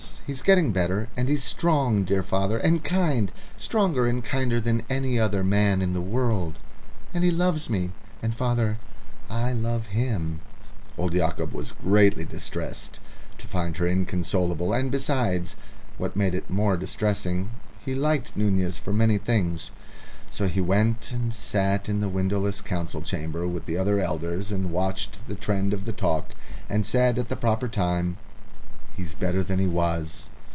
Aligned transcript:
He's 0.27 0.41
getting 0.41 0.71
better. 0.71 1.09
And 1.17 1.27
he's 1.27 1.43
strong, 1.43 2.05
dear 2.05 2.23
father, 2.23 2.57
and 2.57 2.81
kind 2.85 3.29
stronger 3.57 4.07
and 4.07 4.23
kinder 4.23 4.61
than 4.61 4.83
any 4.89 5.19
I 5.19 5.23
other 5.25 5.43
man 5.43 5.81
in 5.81 5.93
the 5.93 5.99
world. 5.99 6.57
And 7.13 7.21
he 7.25 7.31
loves 7.31 7.69
me 7.69 7.91
and, 8.23 8.33
father, 8.33 8.77
I 9.29 9.51
love 9.51 9.87
him." 9.87 10.39
Old 10.97 11.13
Yacob 11.13 11.51
was 11.51 11.73
greatly 11.73 12.23
distressed 12.23 13.01
to 13.39 13.47
find 13.49 13.75
her 13.75 13.85
inconsolable, 13.85 14.71
and, 14.71 14.89
besides 14.89 15.57
what 15.97 16.15
made 16.15 16.33
it 16.33 16.49
more 16.49 16.77
distressing 16.77 17.49
he 17.83 17.93
liked 17.93 18.31
Nunez 18.37 18.77
for 18.77 18.93
many 18.93 19.17
things. 19.17 19.69
So 20.29 20.47
he 20.47 20.61
went 20.61 21.11
and 21.11 21.33
sat 21.33 21.89
in 21.89 21.99
the 21.99 22.07
windowless 22.07 22.61
council 22.61 23.01
chamber 23.01 23.45
with 23.49 23.65
the 23.65 23.75
other 23.75 23.99
elders 23.99 24.49
and 24.49 24.71
watched 24.71 25.27
the 25.27 25.35
trend 25.35 25.73
of 25.73 25.83
the 25.83 25.91
talk, 25.91 26.29
and 26.69 26.85
said, 26.85 27.19
at 27.19 27.27
the 27.27 27.35
proper 27.35 27.67
time, 27.67 28.15
"He's 28.93 29.15
better 29.15 29.41
than 29.41 29.57
he 29.57 29.67
was. 29.67 30.29